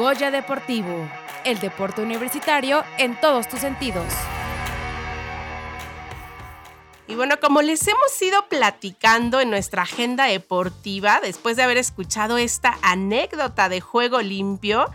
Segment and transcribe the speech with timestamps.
[0.00, 1.06] Goya Deportivo,
[1.44, 4.10] el deporte universitario en todos tus sentidos.
[7.06, 12.38] Y bueno, como les hemos ido platicando en nuestra agenda deportiva, después de haber escuchado
[12.38, 14.88] esta anécdota de juego limpio,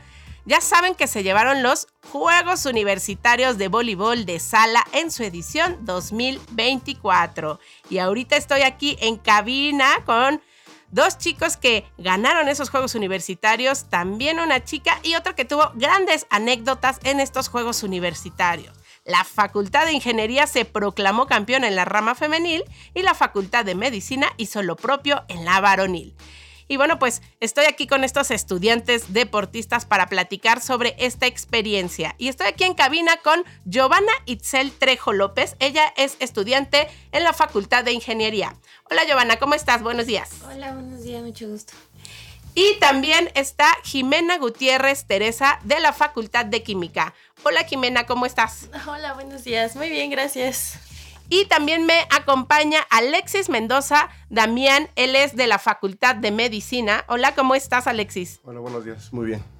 [0.45, 5.77] ya saben que se llevaron los Juegos Universitarios de Voleibol de Sala en su edición
[5.81, 7.59] 2024.
[7.91, 10.41] Y ahorita estoy aquí en cabina con
[10.95, 16.25] dos chicos que ganaron esos Juegos Universitarios, también una chica y otro que tuvo grandes
[16.29, 18.73] anécdotas en estos Juegos Universitarios.
[19.03, 22.63] La Facultad de Ingeniería se proclamó campeón en la rama femenil
[22.93, 26.15] y la Facultad de Medicina hizo lo propio en la varonil.
[26.67, 32.15] Y bueno, pues estoy aquí con estos estudiantes deportistas para platicar sobre esta experiencia.
[32.17, 35.55] Y estoy aquí en cabina con Giovanna Itzel Trejo López.
[35.59, 38.55] Ella es estudiante en la Facultad de Ingeniería.
[38.89, 39.83] Hola Giovanna, ¿cómo estás?
[39.83, 40.29] Buenos días.
[40.49, 41.73] Hola, buenos días, mucho gusto.
[42.55, 47.13] Y también está Jimena Gutiérrez Teresa de la Facultad de Química.
[47.43, 48.69] Hola Jimena, ¿cómo estás?
[48.87, 49.75] Hola, buenos días.
[49.75, 50.79] Muy bien, gracias.
[51.29, 57.03] Y también me acompaña Alexis Mendoza Damián, él es de la Facultad de Medicina.
[57.07, 58.39] Hola, ¿cómo estás Alexis?
[58.43, 59.55] Hola, buenos días, muy bien.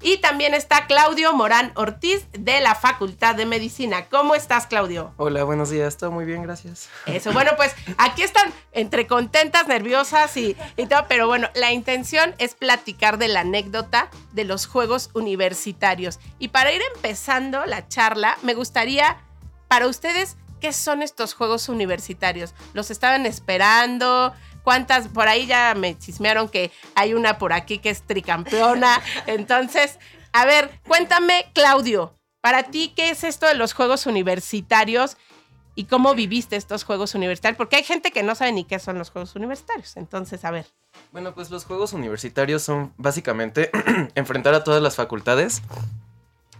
[0.00, 4.06] Y también está Claudio Morán Ortiz de la Facultad de Medicina.
[4.08, 5.12] ¿Cómo estás, Claudio?
[5.16, 5.96] Hola, buenos días.
[5.96, 6.88] Todo muy bien, gracias.
[7.06, 12.36] Eso, bueno, pues aquí están entre contentas, nerviosas y, y todo, pero bueno, la intención
[12.38, 16.20] es platicar de la anécdota de los Juegos Universitarios.
[16.38, 19.16] Y para ir empezando la charla, me gustaría,
[19.66, 22.54] para ustedes, ¿qué son estos Juegos Universitarios?
[22.74, 24.34] ¿Los estaban esperando?
[24.68, 29.00] cuántas, por ahí ya me chismearon que hay una por aquí que es tricampeona.
[29.26, 29.98] Entonces,
[30.34, 35.16] a ver, cuéntame, Claudio, para ti, ¿qué es esto de los Juegos Universitarios?
[35.74, 37.56] ¿Y cómo viviste estos Juegos Universitarios?
[37.56, 39.96] Porque hay gente que no sabe ni qué son los Juegos Universitarios.
[39.96, 40.66] Entonces, a ver.
[41.12, 43.70] Bueno, pues los Juegos Universitarios son básicamente
[44.16, 45.62] enfrentar a todas las facultades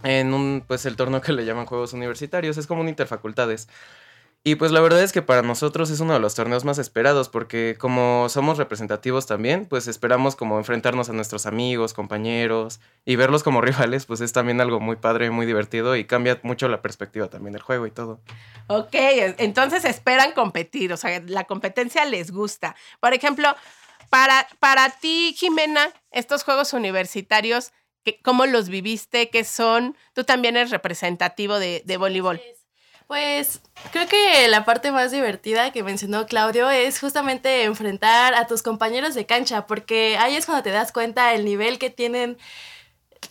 [0.03, 2.57] en un, pues el torneo que le llaman Juegos Universitarios.
[2.57, 3.67] Es como un interfacultades.
[4.41, 7.27] Y pues la verdad es que para nosotros es uno de los torneos más esperados
[7.27, 13.43] porque como somos representativos también, pues esperamos como enfrentarnos a nuestros amigos, compañeros y verlos
[13.43, 17.29] como rivales, pues es también algo muy padre, muy divertido y cambia mucho la perspectiva
[17.29, 18.21] también del juego y todo.
[18.67, 22.77] Ok, entonces esperan competir, o sea, la competencia les gusta.
[23.01, 23.53] Por ejemplo,
[24.09, 27.73] para, para ti, Jimena, estos juegos universitarios,
[28.23, 29.29] ¿cómo los viviste?
[29.29, 29.95] ¿Qué son?
[30.13, 32.41] Tú también eres representativo de, de voleibol.
[33.07, 33.61] Pues
[33.91, 39.15] creo que la parte más divertida que mencionó Claudio es justamente enfrentar a tus compañeros
[39.15, 42.37] de cancha, porque ahí es cuando te das cuenta el nivel que tienen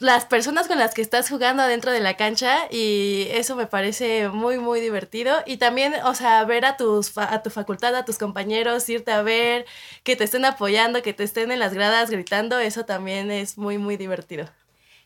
[0.01, 4.29] las personas con las que estás jugando adentro de la cancha y eso me parece
[4.29, 8.19] muy muy divertido y también, o sea, ver a tus a tu facultad, a tus
[8.19, 9.67] compañeros, irte a ver,
[10.05, 13.79] que te estén apoyando, que te estén en las gradas gritando, eso también es muy
[13.79, 14.49] muy divertido.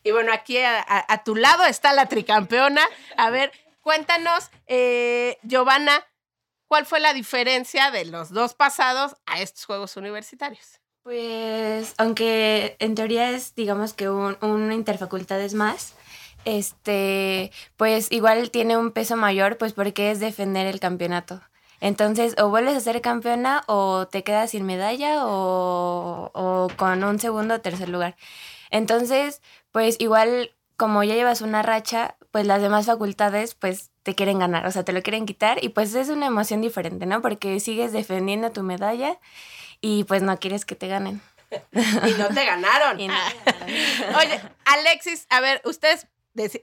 [0.02, 2.82] Y bueno, aquí a, tu lado está la tricampeona.
[3.16, 3.52] A ver,
[3.82, 6.06] Cuéntanos, eh, Giovanna,
[6.68, 10.78] ¿cuál fue la diferencia de los dos pasados a estos Juegos Universitarios?
[11.02, 15.94] Pues, aunque en teoría es, digamos que un, un interfacultades más,
[16.44, 21.40] este, pues igual tiene un peso mayor, pues porque es defender el campeonato.
[21.80, 27.18] Entonces, o vuelves a ser campeona o te quedas sin medalla o, o con un
[27.18, 28.14] segundo o tercer lugar.
[28.70, 29.42] Entonces,
[29.72, 34.66] pues igual como ya llevas una racha, pues las demás facultades pues te quieren ganar,
[34.66, 37.22] o sea, te lo quieren quitar y pues es una emoción diferente, ¿no?
[37.22, 39.18] Porque sigues defendiendo tu medalla
[39.80, 41.20] y pues no quieres que te ganen.
[41.72, 42.98] y no te ganaron.
[42.98, 46.06] Oye, Alexis, a ver, ustedes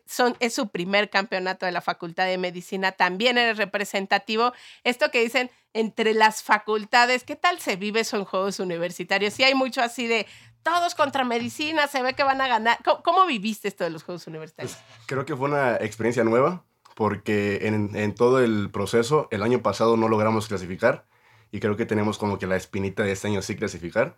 [0.06, 4.54] son, es su primer campeonato de la Facultad de Medicina, también eres representativo.
[4.84, 9.34] Esto que dicen entre las facultades, ¿qué tal se vive eso en Juegos Universitarios?
[9.34, 10.26] Si hay mucho así de,
[10.64, 12.80] todos contra medicina, se ve que van a ganar.
[13.04, 14.76] ¿Cómo, viviste esto de los Juegos Universitarios?
[14.76, 16.64] Pues, creo que fue una experiencia nueva,
[16.96, 21.06] porque en, en, todo el proceso, el año pasado no logramos clasificar,
[21.52, 24.18] y creo que tenemos como que la espinita de este año sí clasificar.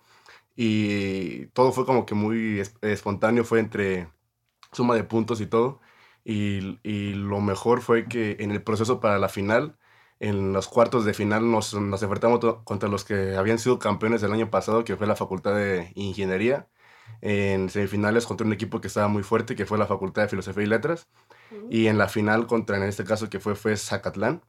[0.55, 4.09] Y todo fue como que muy espontáneo, fue entre
[4.71, 5.79] suma de puntos y todo.
[6.23, 9.77] Y, y lo mejor fue que en el proceso para la final,
[10.21, 14.31] en los cuartos de final nos, nos enfrentamos contra los que habían sido campeones el
[14.31, 16.69] año pasado, que fue la Facultad de Ingeniería.
[17.21, 20.63] En semifinales contra un equipo que estaba muy fuerte, que fue la Facultad de Filosofía
[20.63, 21.09] y Letras.
[21.69, 24.43] Y en la final contra, en este caso, que fue, fue Zacatlán,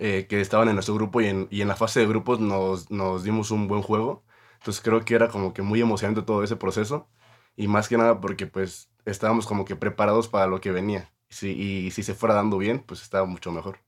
[0.00, 2.90] eh, que estaban en nuestro grupo y en, y en la fase de grupos nos,
[2.90, 4.24] nos dimos un buen juego.
[4.58, 7.08] Entonces creo que era como que muy emocionante todo ese proceso.
[7.56, 11.12] Y más que nada porque pues estábamos como que preparados para lo que venía.
[11.42, 13.80] y si se fuera dando bien, pues estaba mucho mejor.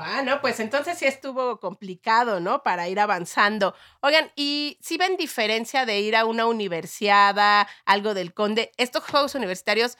[0.00, 2.62] Ah, no, pues entonces sí estuvo complicado, ¿no?
[2.62, 3.74] Para ir avanzando.
[4.00, 8.72] Oigan, ¿y si ven diferencia de ir a una universidad, algo del conde?
[8.76, 9.98] Estos juegos universitarios,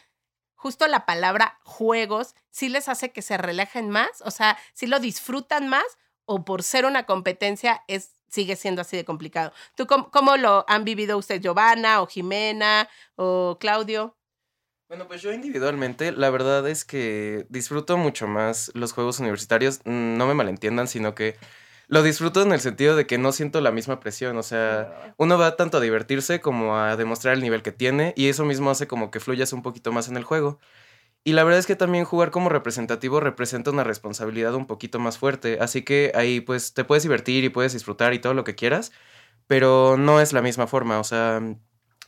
[0.55, 4.23] justo la palabra juegos, ¿sí les hace que se relajen más?
[4.25, 5.85] O sea, ¿sí lo disfrutan más?
[6.25, 9.53] ¿O por ser una competencia es, sigue siendo así de complicado?
[9.77, 14.17] ¿Tú cómo, cómo lo han vivido ustedes, Giovanna o Jimena o Claudio?
[14.93, 19.81] Bueno, pues yo individualmente, la verdad es que disfruto mucho más los juegos universitarios.
[19.87, 21.39] Mm, No me malentiendan, sino que
[21.89, 24.37] lo disfruto en el sentido de que no siento la misma presión.
[24.37, 28.29] O sea, uno va tanto a divertirse como a demostrar el nivel que tiene y
[28.29, 30.59] eso mismo hace como que fluyas un poquito más en el juego.
[31.25, 35.19] Y la verdad es que también jugar como representativo representa una responsabilidad un poquito más
[35.19, 35.59] fuerte.
[35.61, 38.93] Así que ahí pues te puedes divertir y puedes disfrutar y todo lo que quieras,
[39.47, 41.01] pero no es la misma forma.
[41.01, 41.41] O sea,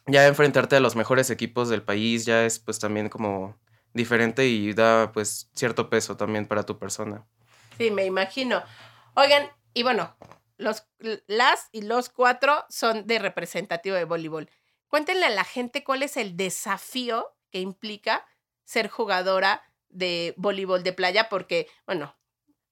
[0.07, 3.57] ya enfrentarte a los mejores equipos del país ya es pues también como
[3.93, 7.27] diferente y da pues cierto peso también para tu persona.
[7.79, 8.63] Sí, me imagino.
[9.15, 10.17] Oigan, y bueno,
[10.57, 10.87] los,
[11.27, 14.51] las y los cuatro son de representativo de voleibol.
[14.89, 18.27] Cuéntenle a la gente cuál es el desafío que implica
[18.65, 22.17] ser jugadora de voleibol de playa, porque, bueno,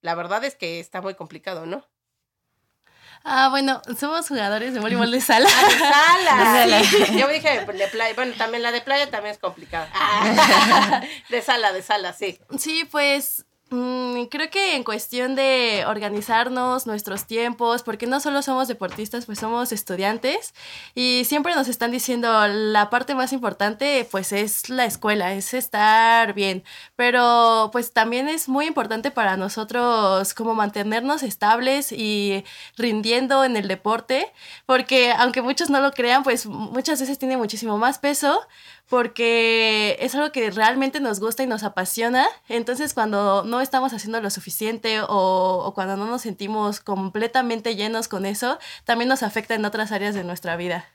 [0.00, 1.86] la verdad es que está muy complicado, ¿no?
[3.24, 5.48] Ah, bueno, somos jugadores de voleibol de sala.
[5.48, 6.78] Ah, de sala.
[6.78, 7.04] De sí.
[7.04, 7.18] sala.
[7.18, 8.14] Yo dije de playa.
[8.14, 9.88] Bueno, también la de playa también es complicada.
[9.94, 12.38] Ah, de sala, de sala, sí.
[12.58, 13.44] Sí, pues
[14.30, 19.72] creo que en cuestión de organizarnos nuestros tiempos, porque no solo somos deportistas, pues somos
[19.72, 20.54] estudiantes
[20.94, 26.34] y siempre nos están diciendo la parte más importante pues es la escuela, es estar
[26.34, 26.64] bien,
[26.96, 32.44] pero pues también es muy importante para nosotros como mantenernos estables y
[32.76, 34.32] rindiendo en el deporte,
[34.66, 38.40] porque aunque muchos no lo crean, pues muchas veces tiene muchísimo más peso
[38.88, 42.26] porque es algo que realmente nos gusta y nos apasiona.
[42.48, 48.26] Entonces, cuando no estamos haciendo lo suficiente o, cuando no nos sentimos completamente llenos con
[48.26, 50.88] eso, también nos afecta en otras áreas de nuestra vida.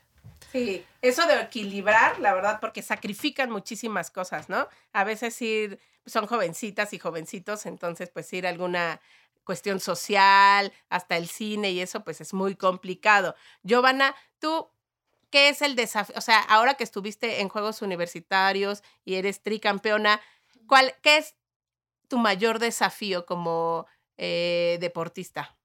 [0.52, 4.68] Sí, eso de equilibrar, la verdad, porque sacrifican muchísimas cosas, ¿no?
[4.92, 9.00] A veces ir, son jovencitas y jovencitos, entonces pues ir a alguna
[9.44, 13.34] cuestión social, hasta el cine y eso, pues es muy complicado.
[13.62, 14.70] Giovanna, tú
[15.30, 16.14] ¿qué es el desafío?
[16.16, 20.20] O sea, ahora que estuviste en Juegos Universitarios y eres tricampeona,
[20.66, 21.34] ¿cuál, ¿qué es
[22.08, 23.86] tu mayor desafío como
[24.16, 25.58] eh, deportista?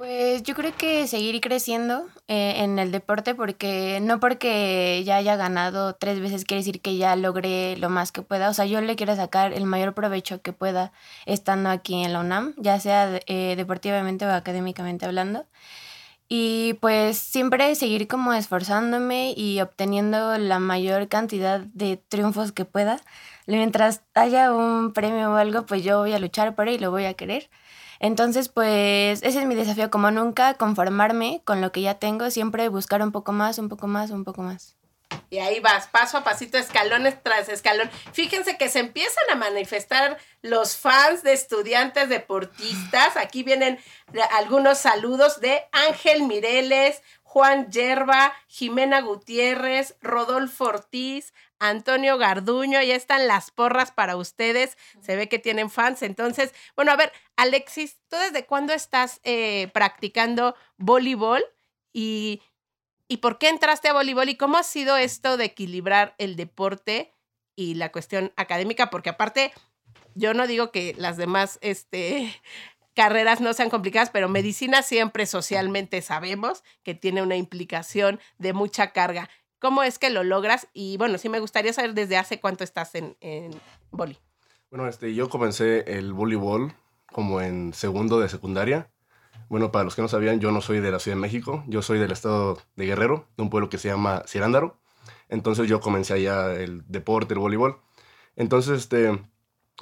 [0.00, 5.36] Pues yo creo que seguir creciendo eh, en el deporte porque no porque ya haya
[5.36, 8.48] ganado tres veces quiere decir que ya logré lo más que pueda.
[8.48, 10.90] O sea, yo le quiero sacar el mayor provecho que pueda
[11.26, 15.44] estando aquí en la UNAM, ya sea eh, deportivamente o académicamente hablando.
[16.32, 23.00] Y pues siempre seguir como esforzándome y obteniendo la mayor cantidad de triunfos que pueda.
[23.48, 26.92] Mientras haya un premio o algo, pues yo voy a luchar por él y lo
[26.92, 27.50] voy a querer.
[27.98, 32.68] Entonces, pues ese es mi desafío, como nunca conformarme con lo que ya tengo, siempre
[32.68, 34.79] buscar un poco más, un poco más, un poco más.
[35.30, 37.88] Y ahí vas, paso a pasito, escalones tras escalón.
[38.12, 43.16] Fíjense que se empiezan a manifestar los fans de estudiantes deportistas.
[43.16, 43.78] Aquí vienen
[44.32, 53.28] algunos saludos de Ángel Mireles, Juan Yerba, Jimena Gutiérrez, Rodolfo Ortiz, Antonio Garduño, ya están
[53.28, 54.76] las porras para ustedes.
[55.00, 56.02] Se ve que tienen fans.
[56.02, 61.44] Entonces, bueno, a ver, Alexis, ¿tú desde cuándo estás eh, practicando voleibol?
[61.92, 62.42] Y,
[63.10, 64.28] ¿Y por qué entraste a voleibol?
[64.28, 67.12] ¿Y cómo ha sido esto de equilibrar el deporte
[67.56, 68.88] y la cuestión académica?
[68.88, 69.50] Porque aparte,
[70.14, 72.32] yo no digo que las demás este,
[72.94, 78.92] carreras no sean complicadas, pero medicina siempre socialmente sabemos que tiene una implicación de mucha
[78.92, 79.28] carga.
[79.58, 80.68] ¿Cómo es que lo logras?
[80.72, 83.50] Y bueno, sí me gustaría saber desde hace cuánto estás en, en.
[83.90, 86.74] Bueno, este, yo comencé el voleibol
[87.10, 88.88] como en segundo de secundaria.
[89.50, 91.82] Bueno, para los que no sabían, yo no soy de la Ciudad de México, yo
[91.82, 94.78] soy del estado de Guerrero, de un pueblo que se llama Cirándaro.
[95.28, 97.80] Entonces yo comencé allá el deporte, el voleibol.
[98.36, 99.20] Entonces este,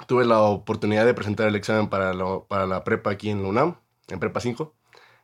[0.07, 3.75] tuve la oportunidad de presentar el examen para la, para la prepa aquí en UNAM,
[4.07, 4.75] en Prepa 5.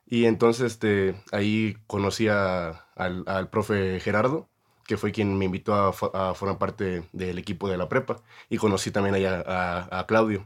[0.06, 4.48] Y entonces este, ahí conocí al, al, profe Gerardo,
[4.86, 8.22] que fue quien me invitó a, a, formar parte del equipo de la prepa.
[8.50, 10.46] Y conocí también allá a, a Claudio.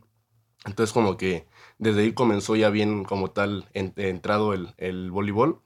[0.66, 1.48] Entonces como que
[1.78, 5.62] desde ahí comenzó ya bien como tal en, entrado el, el, voleibol.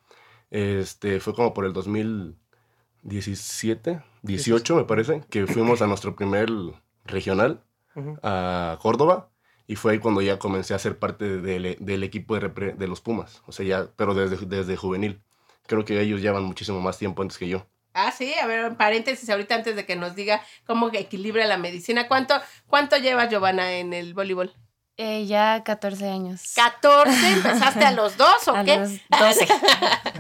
[0.52, 6.50] Este, fue como por el 2017, 18 me parece, que fuimos a nuestro primer
[7.06, 7.64] regional
[7.96, 8.20] uh -huh.
[8.22, 9.32] a Córdoba
[9.68, 13.02] y fue ahí cuando ya comencé a ser parte de, del equipo de, de, los
[13.02, 15.22] Pumas, o sea, ya, pero desde, desde juvenil.
[15.66, 17.66] Creo que ellos llevan muchísimo más tiempo antes que yo.
[17.94, 21.58] Ah, sí, a ver, en paréntesis, ahorita antes de que nos diga cómo equilibra la
[21.58, 22.36] medicina, ¿cuánto,
[22.68, 24.54] cuánto lleva Giovanna en el voleibol?
[24.98, 26.54] Eh, ya 14 años.
[26.56, 28.78] 14, empezaste a los dos o A qué?
[28.78, 29.48] los 12.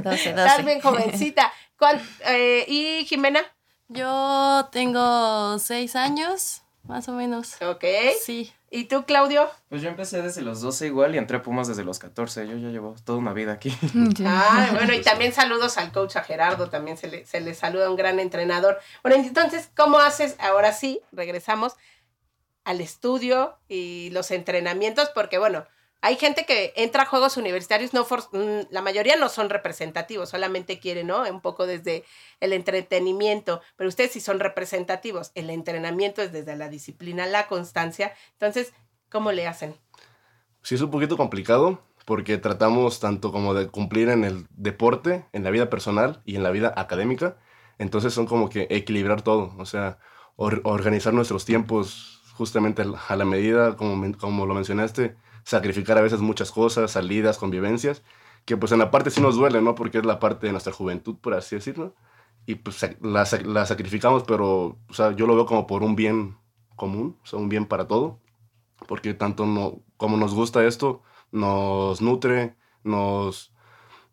[0.04, 0.64] 12, Estás 12.
[0.64, 1.52] bien jovencita.
[1.78, 3.42] ¿Cuán- eh, ¿Y Jimena?
[3.90, 7.62] Yo tengo seis años, más o menos.
[7.62, 7.84] Ok.
[8.24, 8.52] Sí.
[8.72, 9.48] ¿Y tú, Claudio?
[9.70, 12.48] Pues yo empecé desde los 12 igual y entré a Pumas desde los 14.
[12.48, 13.72] Yo ya llevo toda una vida aquí.
[14.26, 17.88] Ah, bueno, y también saludos al coach, a Gerardo, también se le, se le saluda
[17.92, 18.80] un gran entrenador.
[19.04, 20.36] Bueno, entonces, ¿cómo haces?
[20.40, 21.74] Ahora sí, regresamos
[22.64, 25.66] al estudio y los entrenamientos, porque bueno,
[26.02, 30.30] hay gente que entra a juegos universitarios, no for- mm, la mayoría no son representativos,
[30.30, 31.22] solamente quieren, ¿no?
[31.24, 32.04] Un poco desde
[32.42, 35.32] el entretenimiento, pero ustedes sí son representativos.
[35.34, 38.14] El entrenamiento es desde la disciplina, la constancia.
[38.34, 38.74] Entonces,
[39.10, 39.76] ¿cómo le hacen?
[40.62, 45.46] Sí es un poquito complicado porque tratamos tanto como de cumplir en el deporte, en
[45.46, 47.38] la vida personal y en la vida académica.
[47.78, 50.00] Entonces son como que equilibrar todo, o sea,
[50.36, 56.20] or- organizar nuestros tiempos justamente a la medida, como, como lo mencionaste, sacrificar a veces
[56.22, 58.04] muchas cosas, salidas, convivencias,
[58.46, 59.76] que pues en la parte sí nos duele, ¿no?
[59.76, 61.96] Porque es la parte de nuestra juventud, por así decirlo.
[62.46, 66.38] Y pues la, la sacrificamos, pero o sea, yo lo veo como por un bien
[66.76, 68.24] común, o sea, un bien para todo
[68.88, 73.54] porque tanto no, como nos gusta esto, nos nutre, nos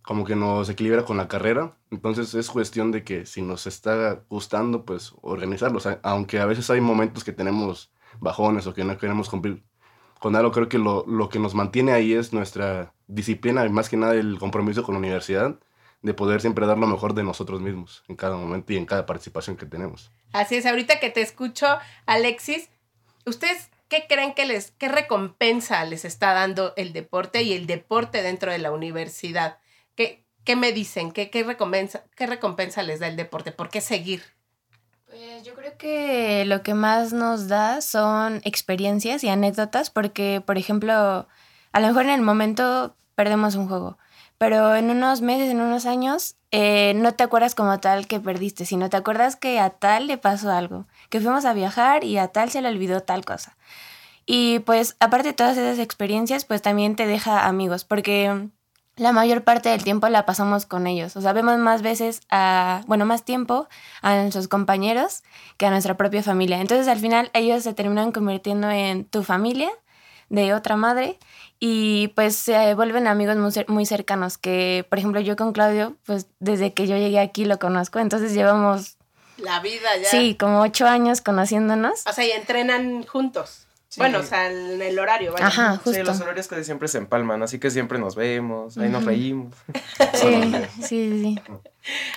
[0.02, 1.76] como que nos equilibra con la carrera.
[1.90, 5.78] Entonces es cuestión de que si nos está gustando, pues organizarlo.
[5.78, 9.62] O sea, aunque a veces hay momentos que tenemos bajones o que no queremos cumplir
[10.18, 13.88] con algo, creo que lo, lo que nos mantiene ahí es nuestra disciplina y más
[13.88, 15.58] que nada el compromiso con la universidad
[16.02, 19.06] de poder siempre dar lo mejor de nosotros mismos en cada momento y en cada
[19.06, 20.10] participación que tenemos.
[20.32, 21.66] Así es, ahorita que te escucho,
[22.06, 22.70] Alexis,
[23.26, 28.22] ¿ustedes qué creen que les, qué recompensa les está dando el deporte y el deporte
[28.22, 29.58] dentro de la universidad?
[29.94, 31.12] ¿Qué, qué me dicen?
[31.12, 33.52] ¿Qué, qué, recompensa, ¿Qué recompensa les da el deporte?
[33.52, 34.22] ¿Por qué seguir?
[35.40, 40.58] Pues yo creo que lo que más nos da son experiencias y anécdotas, porque, por
[40.58, 43.96] ejemplo, a lo mejor en el momento perdemos un juego,
[44.36, 48.66] pero en unos meses, en unos años, eh, no te acuerdas como tal que perdiste,
[48.66, 52.28] sino te acuerdas que a tal le pasó algo, que fuimos a viajar y a
[52.28, 53.56] tal se le olvidó tal cosa.
[54.26, 58.50] Y pues aparte de todas esas experiencias, pues también te deja amigos, porque
[58.96, 61.16] la mayor parte del tiempo la pasamos con ellos.
[61.16, 63.68] O sea, vemos más veces a, bueno, más tiempo
[64.02, 65.22] a nuestros compañeros
[65.56, 66.60] que a nuestra propia familia.
[66.60, 69.70] Entonces al final ellos se terminan convirtiendo en tu familia
[70.28, 71.18] de otra madre
[71.58, 75.96] y pues se vuelven amigos muy, cer- muy cercanos que, por ejemplo, yo con Claudio,
[76.04, 78.96] pues desde que yo llegué aquí lo conozco, entonces llevamos,
[79.38, 80.08] La vida ya.
[80.08, 82.06] sí, como ocho años conociéndonos.
[82.06, 83.66] O sea, y entrenan juntos.
[83.90, 83.98] Sí.
[83.98, 85.48] Bueno, o sea, en el horario, vaya.
[85.48, 86.02] Ajá, Sí, justo.
[86.04, 89.54] los horarios casi siempre se empalman, así que siempre nos vemos, ahí nos reímos.
[90.14, 91.38] Sí, sí, sí, sí.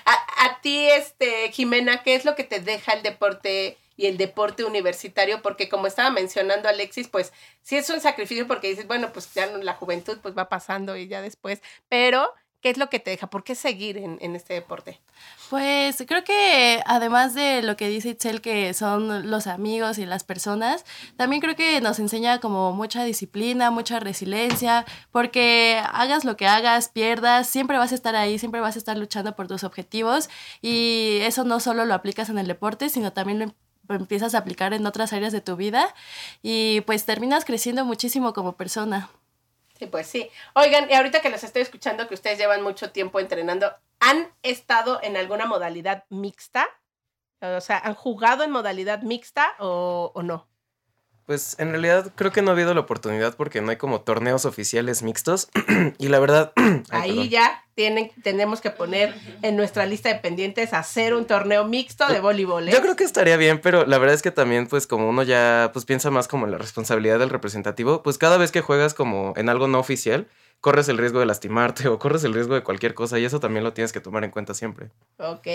[0.05, 4.17] A, a ti, este, Jimena, ¿qué es lo que te deja el deporte y el
[4.17, 5.41] deporte universitario?
[5.41, 9.47] Porque como estaba mencionando Alexis, pues sí es un sacrificio porque dices, bueno, pues ya
[9.47, 12.31] la juventud pues va pasando y ya después, pero
[12.63, 13.27] ¿qué es lo que te deja?
[13.27, 15.01] ¿Por qué seguir en, en este deporte?
[15.49, 20.23] Pues creo que además de lo que dice Itzel, que son los amigos y las
[20.23, 20.85] personas,
[21.17, 26.87] también creo que nos enseña como mucha disciplina, mucha resiliencia, porque hagas lo que hagas,
[26.89, 30.29] pierdas, siempre vas a estar ahí, siempre vas a estar luchando por tus objetivos
[30.61, 33.53] y eso no solo lo aplicas en el deporte, sino también lo em-
[33.89, 35.93] empiezas a aplicar en otras áreas de tu vida
[36.41, 39.09] y pues terminas creciendo muchísimo como persona.
[39.77, 40.29] Sí, pues sí.
[40.53, 44.99] Oigan, y ahorita que los estoy escuchando, que ustedes llevan mucho tiempo entrenando, ¿han estado
[45.01, 46.67] en alguna modalidad mixta?
[47.41, 50.47] O sea, ¿han jugado en modalidad mixta o, o no?
[51.25, 54.45] Pues en realidad creo que no ha habido la oportunidad porque no hay como torneos
[54.45, 55.49] oficiales mixtos
[55.97, 56.51] y la verdad...
[56.55, 57.29] ay, Ahí perdón.
[57.29, 62.19] ya tienen, tenemos que poner en nuestra lista de pendientes hacer un torneo mixto de
[62.19, 62.67] voleibol.
[62.67, 62.71] ¿eh?
[62.71, 65.71] Yo creo que estaría bien, pero la verdad es que también, pues, como uno ya
[65.73, 69.33] pues piensa más como en la responsabilidad del representativo, pues cada vez que juegas como
[69.37, 70.27] en algo no oficial,
[70.63, 73.65] corres el riesgo de lastimarte o corres el riesgo de cualquier cosa y eso también
[73.65, 74.91] lo tienes que tomar en cuenta siempre.
[75.17, 75.45] Ok,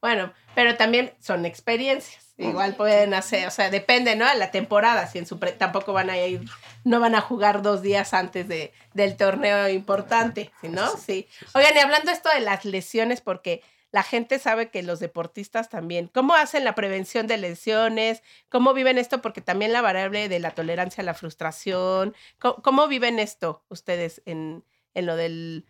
[0.00, 2.34] bueno, pero también son experiencias.
[2.36, 4.26] Igual pueden hacer, o sea, depende, ¿no?
[4.26, 6.40] A la temporada, si en su pre- tampoco van a ir,
[6.82, 10.88] no van a jugar dos días antes de, del torneo importante, ¿sí, no?
[10.96, 11.28] Sí.
[11.54, 13.62] Oigan, y hablando esto de las lesiones, porque
[13.94, 18.24] la gente sabe que los deportistas también, ¿cómo hacen la prevención de lesiones?
[18.48, 19.22] ¿Cómo viven esto?
[19.22, 24.20] Porque también la variable de la tolerancia a la frustración, ¿cómo, cómo viven esto ustedes
[24.26, 25.66] en, en lo del,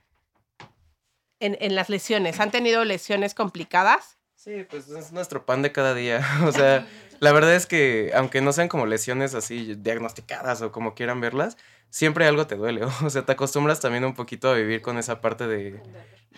[1.38, 2.40] en, en las lesiones?
[2.40, 4.16] ¿Han tenido lesiones complicadas?
[4.36, 6.26] Sí, pues es nuestro pan de cada día.
[6.46, 6.86] O sea,
[7.20, 11.58] la verdad es que aunque no sean como lesiones así diagnosticadas o como quieran verlas,
[11.94, 12.84] siempre algo te duele.
[13.04, 15.80] O sea, te acostumbras también un poquito a vivir con esa parte de,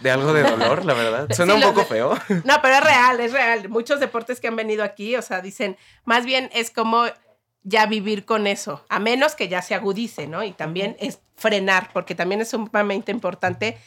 [0.03, 1.29] de algo de dolor, la verdad.
[1.35, 2.15] Suena Sí, un poco feo.
[2.45, 3.69] No, pero es real, es real.
[3.71, 7.07] Muchos deportes que han venido aquí, o sea, dicen, más bien es como
[7.63, 10.45] ya vivir con eso, a menos que ya se agudice, ¿no?
[10.45, 13.79] Y también es frenar, porque también es sumamente importante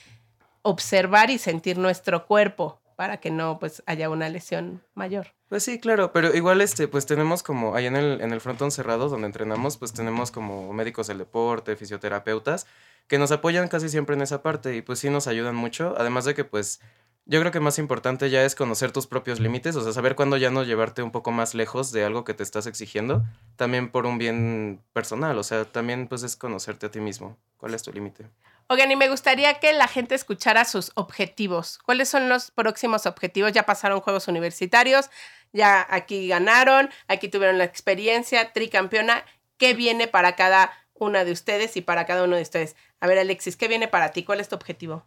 [0.63, 5.27] observar y sentir nuestro cuerpo para que no pues haya una lesión mayor.
[5.47, 8.71] Pues sí, claro, pero igual este, pues tenemos como ahí en el, en el frontón
[8.71, 12.67] cerrado donde entrenamos, pues tenemos como médicos del deporte, fisioterapeutas,
[13.07, 16.25] que nos apoyan casi siempre en esa parte y pues sí nos ayudan mucho, además
[16.25, 16.81] de que pues
[17.23, 20.35] yo creo que más importante ya es conocer tus propios límites, o sea, saber cuándo
[20.35, 23.23] ya no llevarte un poco más lejos de algo que te estás exigiendo,
[23.55, 27.75] también por un bien personal, o sea, también pues es conocerte a ti mismo, cuál
[27.75, 28.27] es tu límite.
[28.71, 31.79] Oigan, y me gustaría que la gente escuchara sus objetivos.
[31.79, 33.51] ¿Cuáles son los próximos objetivos?
[33.51, 35.09] Ya pasaron Juegos Universitarios,
[35.51, 39.25] ya aquí ganaron, aquí tuvieron la experiencia, tricampeona.
[39.57, 42.75] ¿Qué viene para cada una de ustedes y para cada uno de ustedes?
[42.99, 44.23] A ver, Alexis, ¿qué viene para ti?
[44.23, 45.03] ¿Cuál es tu objetivo?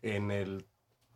[0.00, 0.64] En el,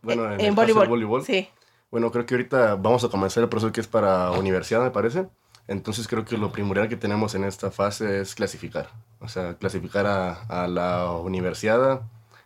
[0.03, 0.89] bueno, en, en el voleibol.
[0.89, 1.25] voleibol.
[1.25, 1.49] Sí.
[1.93, 5.29] Bueno, creo que ahorita vamos a comenzar el proceso que es para universidad, me parece.
[5.69, 8.91] Entonces creo que lo primordial que tenemos en esta fase es clasificar.
[9.21, 10.33] O sea, clasificar a,
[10.65, 12.03] a la universidad,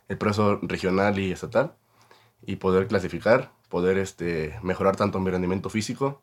[0.09, 1.75] el proceso regional y estatal,
[2.45, 6.21] y poder clasificar, poder este, mejorar tanto mi rendimiento físico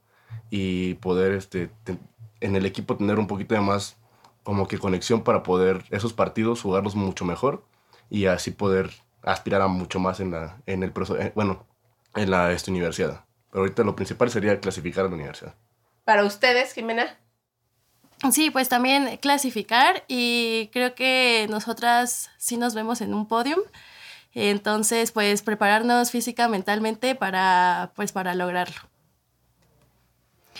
[0.50, 1.98] y poder este, te-
[2.40, 3.96] en el equipo tener un poquito de más
[4.42, 7.64] como que conexión para poder esos partidos jugarlos mucho mejor
[8.10, 8.90] y así poder
[9.22, 11.66] aspirar a mucho más en, la, en el proceso, eh, bueno,
[12.14, 13.24] en la esta universidad.
[13.50, 15.54] Pero ahorita lo principal sería clasificar a la universidad.
[16.10, 17.06] Para ustedes, Jimena.
[18.32, 23.60] Sí, pues también clasificar y creo que nosotras sí nos vemos en un podium.
[24.34, 28.74] Entonces, pues prepararnos física, mentalmente para, pues, para lograrlo.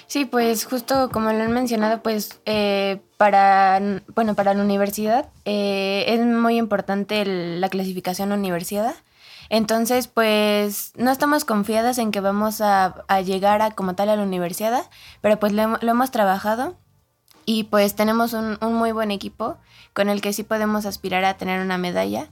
[0.07, 3.81] Sí, pues justo como lo han mencionado, pues eh, para,
[4.15, 8.95] bueno, para la universidad eh, es muy importante el- la clasificación universidad.
[9.51, 14.17] Entonces, pues no estamos confiadas en que vamos a, a llegar a como tal a
[14.17, 14.85] la universidad,
[15.21, 16.77] pero pues lo, lo hemos trabajado
[17.45, 19.59] y pues tenemos un, un muy buen equipo
[19.93, 22.29] con el que sí podemos aspirar a tener una medalla.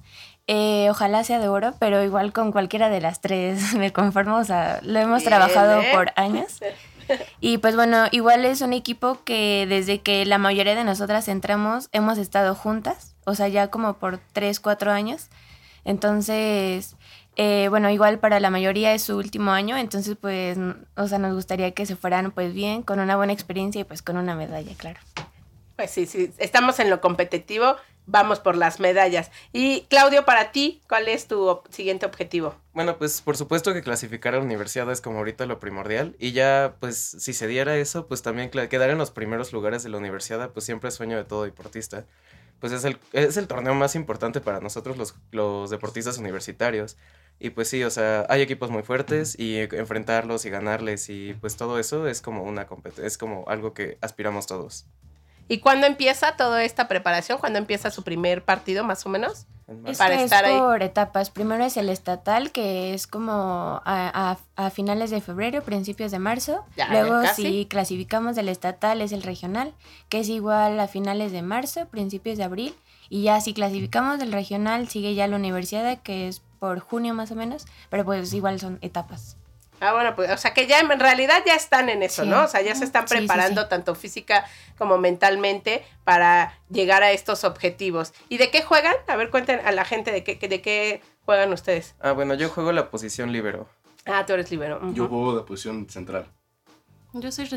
[0.47, 4.45] Eh, ojalá sea de oro, pero igual con cualquiera de las tres me conformo, o
[4.45, 5.91] sea, lo hemos Bien, trabajado ¿eh?
[5.93, 6.61] por años.
[7.41, 11.89] Y pues bueno, igual es un equipo que desde que la mayoría de nosotras entramos
[11.93, 15.31] hemos estado juntas, o sea, ya como por 3, 4 años.
[15.89, 16.97] Entonces,
[17.37, 20.59] eh, bueno, igual para la mayoría es su último año, entonces pues,
[20.97, 24.03] o sea, nos gustaría que se fueran pues bien, con una buena experiencia y pues
[24.03, 25.01] con una medalla, claro.
[25.77, 29.31] Pues sí, sí, estamos en lo competitivo, vamos por las medallas.
[29.53, 32.55] Y Claudio, para ti, ¿cuál es tu ob- siguiente objetivo?
[32.75, 36.33] Bueno, pues por supuesto que clasificar a la universidad es como ahorita lo primordial y
[36.33, 39.97] ya pues si se diera eso, pues también quedar en los primeros lugares de la
[39.97, 42.05] universidad, pues siempre es sueño de todo deportista.
[42.61, 46.97] Pues es el, es el torneo más importante para nosotros los, los deportistas universitarios.
[47.41, 51.57] Y pues sí, o sea, hay equipos muy fuertes y enfrentarlos y ganarles y pues
[51.57, 52.67] todo eso es como una
[53.01, 54.87] es como algo que aspiramos todos.
[55.47, 57.39] ¿Y cuándo empieza toda esta preparación?
[57.39, 59.47] ¿Cuándo empieza su primer partido, más o menos?
[59.87, 60.59] Es Para que estar es ahí.
[60.59, 61.31] por etapas.
[61.31, 66.19] Primero es el estatal, que es como a, a- a finales de febrero, principios de
[66.19, 66.65] marzo.
[66.77, 67.43] Ya, Luego, casi.
[67.43, 69.73] si clasificamos del estatal, es el regional,
[70.09, 72.75] que es igual a finales de marzo, principios de abril.
[73.11, 77.31] Y ya si clasificamos del regional, sigue ya la universidad, que es por junio más
[77.31, 77.65] o menos.
[77.89, 79.38] Pero pues igual son etapas.
[79.81, 82.29] Ah, bueno, pues, o sea que ya en realidad ya están en eso, Sí.
[82.29, 82.45] ¿no?
[82.45, 83.69] O sea, ya se están Sí, sí, preparando sí.
[83.69, 84.45] tanto física
[84.77, 88.13] como mentalmente para llegar a estos objetivos.
[88.29, 88.95] ¿Y de qué juegan?
[89.07, 91.95] A ver, cuenten a la gente de qué, de qué juegan ustedes.
[92.01, 93.69] Ah, bueno, yo juego la posición libero.
[94.07, 94.81] Ah, tú eres libero.
[94.95, 96.27] Yo juego de posición central.
[97.13, 97.49] Yo soy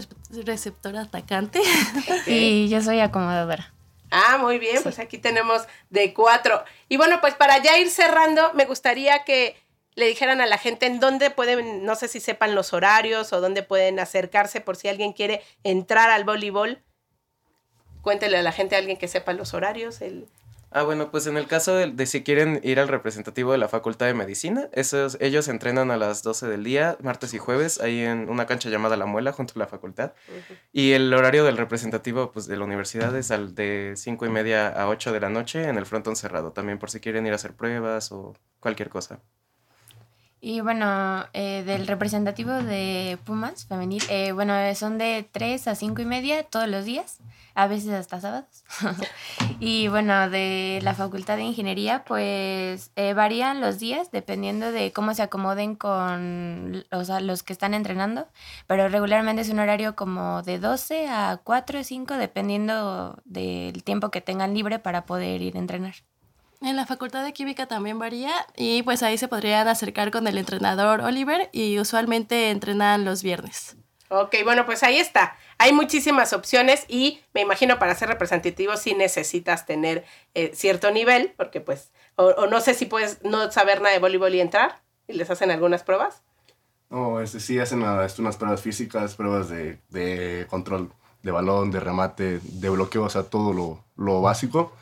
[0.44, 1.62] receptora atacante.
[2.28, 3.74] Y yo soy acomodadora.
[4.14, 6.64] Ah, muy bien, pues aquí tenemos de cuatro.
[6.90, 9.56] Y bueno, pues para ya ir cerrando, me gustaría que
[9.96, 13.42] le dijeran a la gente en dónde pueden, no sé si sepan los horarios o
[13.42, 16.82] dónde pueden acercarse por si alguien quiere entrar al voleibol.
[18.02, 20.02] Cuéntele a la gente, a alguien que sepa los horarios.
[20.02, 20.28] El...
[20.72, 23.68] Ah, bueno, pues en el caso de, de si quieren ir al representativo de la
[23.68, 28.00] Facultad de Medicina, esos, ellos entrenan a las 12 del día, martes y jueves, ahí
[28.00, 30.14] en una cancha llamada La Muela, junto a la facultad.
[30.72, 34.70] Y el horario del representativo pues, de la universidad es al de 5 y media
[34.70, 37.36] a 8 de la noche en el frontón cerrado, también por si quieren ir a
[37.36, 39.20] hacer pruebas o cualquier cosa.
[40.44, 45.76] Y bueno, eh, del representativo de Pumas femenil, eh, bueno, eh, son de 3 a
[45.76, 47.20] 5 y media todos los días,
[47.54, 48.64] a veces hasta sábados.
[49.60, 55.14] y bueno, de la Facultad de Ingeniería, pues eh, varían los días dependiendo de cómo
[55.14, 58.28] se acomoden con o sea, los que están entrenando,
[58.66, 64.10] pero regularmente es un horario como de 12 a 4 o 5, dependiendo del tiempo
[64.10, 65.94] que tengan libre para poder ir a entrenar.
[66.62, 70.38] En la Facultad de Química también varía y pues ahí se podrían acercar con el
[70.38, 73.76] entrenador Oliver y usualmente entrenan los viernes.
[74.10, 75.36] Ok, bueno, pues ahí está.
[75.58, 81.34] Hay muchísimas opciones y me imagino para ser representativo sí necesitas tener eh, cierto nivel,
[81.36, 84.82] porque pues, o, o no sé si puedes no saber nada de voleibol y entrar
[85.08, 86.22] y les hacen algunas pruebas.
[86.92, 90.92] No, este, sí hacen este, unas pruebas físicas, pruebas de, de control
[91.24, 94.74] de balón, de remate, de bloqueo, o sea, todo lo, lo básico.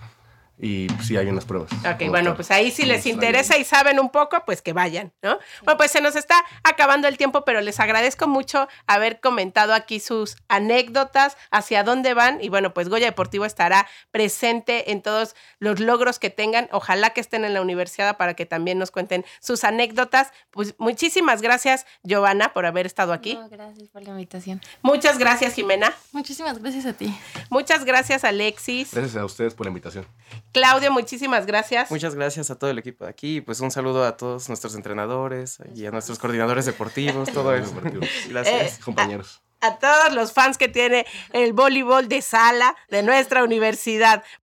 [0.62, 1.72] Y sí hay unas pruebas.
[1.72, 2.36] Ok, bueno, tal.
[2.36, 5.40] pues ahí si les interesa y saben un poco, pues que vayan, ¿no?
[5.64, 10.02] Bueno, pues se nos está acabando el tiempo, pero les agradezco mucho haber comentado aquí
[10.02, 12.44] sus anécdotas, hacia dónde van.
[12.44, 16.68] Y bueno, pues Goya Deportivo estará presente en todos los logros que tengan.
[16.74, 20.34] Ojalá que estén en la universidad para que también nos cuenten sus anécdotas.
[20.52, 23.36] Pues muchísimas gracias, Giovanna, por haber estado aquí.
[23.36, 24.62] No, gracias por la invitación.
[24.82, 25.94] Muchas gracias, Jimena.
[26.12, 27.18] Muchísimas gracias a ti.
[27.50, 28.94] Muchas gracias, Alexis.
[28.94, 30.06] Gracias a ustedes por la invitación.
[30.52, 31.92] Claudio, muchísimas gracias.
[31.92, 33.42] Muchas gracias a todo el equipo de aquí.
[33.42, 37.74] Pues un saludo a todos nuestros entrenadores y a nuestros coordinadores deportivos, todo eso.
[38.30, 38.78] Gracias.
[38.78, 39.42] Eh, Compañeros.
[39.62, 44.24] a todos los fans que tiene el voleibol de sala de nuestra universidad.